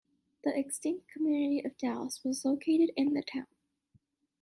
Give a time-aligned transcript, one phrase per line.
[0.43, 3.45] The extinct community of Dallas was located in the town.